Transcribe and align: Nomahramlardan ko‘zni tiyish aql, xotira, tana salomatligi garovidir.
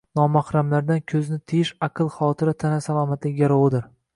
Nomahramlardan 0.19 1.03
ko‘zni 1.13 1.37
tiyish 1.53 1.73
aql, 1.89 2.09
xotira, 2.17 2.57
tana 2.65 2.83
salomatligi 2.87 3.45
garovidir. 3.45 3.89